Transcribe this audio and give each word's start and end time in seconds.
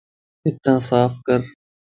ڇتَ 0.43 0.65
صاف 0.89 1.13
ڪَر 1.27 1.39